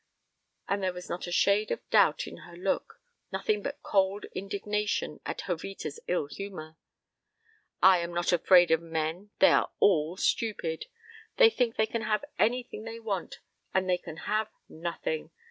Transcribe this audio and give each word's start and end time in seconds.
And 0.67 0.81
there 0.81 0.93
was 0.93 1.09
not 1.09 1.27
a 1.27 1.31
shade 1.31 1.69
of 1.69 1.87
doubt 1.91 2.25
in 2.25 2.37
her 2.37 2.55
look 2.57 2.99
nothing 3.31 3.61
but 3.61 3.83
cold 3.83 4.25
indignation 4.33 5.19
at 5.27 5.43
Jovita's 5.45 5.99
ill 6.07 6.25
humor. 6.25 6.75
"I 7.83 7.99
am 7.99 8.11
not 8.11 8.31
afraid 8.33 8.71
of 8.71 8.81
men. 8.81 9.29
They 9.37 9.51
are 9.51 9.71
all 9.79 10.17
stupid. 10.17 10.85
They 11.37 11.51
think 11.51 11.75
they 11.75 11.85
can 11.85 12.01
have 12.01 12.25
anything 12.39 12.83
they 12.83 12.99
want, 12.99 13.41
and 13.75 13.87
they 13.87 13.99
can 13.99 14.17
have 14.25 14.49
nothing. 14.67 15.29